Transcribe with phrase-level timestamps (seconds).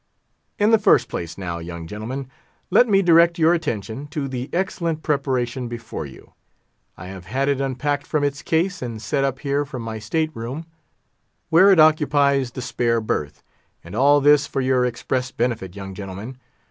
[0.57, 2.27] "In the first place, now, young gentlemen,
[2.71, 6.33] let me direct your attention to the excellent preparation before you.
[6.97, 10.31] I have had it unpacked from its case, and set up here from my state
[10.35, 10.65] room,
[11.51, 13.43] where it occupies the spare berth;
[13.83, 16.39] and all this for your express benefit, young gentlemen.